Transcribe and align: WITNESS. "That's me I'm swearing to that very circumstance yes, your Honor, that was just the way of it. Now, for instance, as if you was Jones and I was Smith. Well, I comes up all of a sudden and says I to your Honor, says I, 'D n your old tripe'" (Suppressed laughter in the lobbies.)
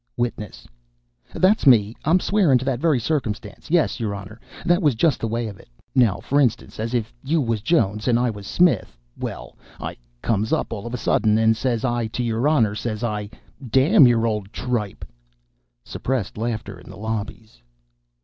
WITNESS. 0.17 0.67
"That's 1.35 1.67
me 1.67 1.95
I'm 2.05 2.19
swearing 2.19 2.57
to 2.57 2.65
that 2.65 2.79
very 2.79 2.99
circumstance 2.99 3.69
yes, 3.69 3.99
your 3.99 4.15
Honor, 4.15 4.41
that 4.65 4.81
was 4.81 4.95
just 4.95 5.19
the 5.19 5.27
way 5.27 5.45
of 5.45 5.59
it. 5.59 5.69
Now, 5.93 6.17
for 6.19 6.41
instance, 6.41 6.79
as 6.79 6.95
if 6.95 7.13
you 7.23 7.39
was 7.39 7.61
Jones 7.61 8.07
and 8.07 8.17
I 8.17 8.31
was 8.31 8.47
Smith. 8.47 8.97
Well, 9.15 9.55
I 9.79 9.97
comes 10.23 10.51
up 10.51 10.73
all 10.73 10.87
of 10.87 10.95
a 10.95 10.97
sudden 10.97 11.37
and 11.37 11.55
says 11.55 11.85
I 11.85 12.07
to 12.07 12.23
your 12.23 12.47
Honor, 12.47 12.73
says 12.73 13.03
I, 13.03 13.29
'D 13.69 13.79
n 13.83 14.07
your 14.07 14.25
old 14.25 14.51
tripe'" 14.51 15.05
(Suppressed 15.85 16.35
laughter 16.35 16.79
in 16.79 16.89
the 16.89 16.97
lobbies.) 16.97 17.61